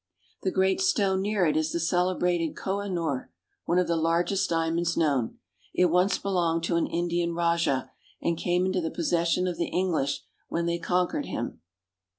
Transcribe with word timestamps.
The 0.41 0.49
great 0.49 0.81
stone 0.81 1.21
near 1.21 1.45
it 1.45 1.55
is 1.55 1.71
the 1.71 1.79
celebrated 1.79 2.55
Koh 2.55 2.79
i 2.79 2.87
noor, 2.87 3.29
one 3.65 3.77
of 3.77 3.85
the 3.85 3.95
largest 3.95 4.49
diamonds 4.49 4.97
known. 4.97 5.37
It 5.75 5.91
once 5.91 6.17
belonged 6.17 6.63
to 6.63 6.75
an 6.77 6.87
Indian 6.87 7.35
rajah, 7.35 7.91
and 8.19 8.35
came 8.35 8.65
into 8.65 8.81
the 8.81 8.89
possession 8.89 9.47
of 9.47 9.57
the 9.57 9.67
English 9.67 10.23
when 10.49 10.65
they 10.65 10.79
conquered 10.79 11.27
him. 11.27 11.59